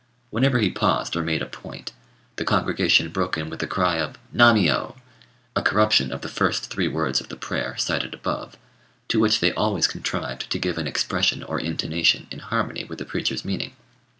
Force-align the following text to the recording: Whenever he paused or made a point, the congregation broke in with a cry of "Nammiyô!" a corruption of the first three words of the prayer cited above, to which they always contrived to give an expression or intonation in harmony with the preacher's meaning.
Whenever 0.31 0.57
he 0.57 0.71
paused 0.71 1.15
or 1.15 1.21
made 1.21 1.43
a 1.43 1.45
point, 1.45 1.91
the 2.37 2.43
congregation 2.43 3.09
broke 3.11 3.37
in 3.37 3.51
with 3.51 3.61
a 3.61 3.67
cry 3.67 3.97
of 3.99 4.17
"Nammiyô!" 4.33 4.95
a 5.55 5.61
corruption 5.61 6.11
of 6.11 6.21
the 6.21 6.27
first 6.27 6.71
three 6.71 6.87
words 6.87 7.21
of 7.21 7.29
the 7.29 7.35
prayer 7.35 7.77
cited 7.77 8.15
above, 8.15 8.57
to 9.09 9.19
which 9.19 9.41
they 9.41 9.51
always 9.51 9.85
contrived 9.85 10.49
to 10.49 10.57
give 10.57 10.79
an 10.79 10.87
expression 10.87 11.43
or 11.43 11.59
intonation 11.59 12.25
in 12.31 12.39
harmony 12.39 12.83
with 12.83 12.97
the 12.97 13.05
preacher's 13.05 13.45
meaning. 13.45 13.73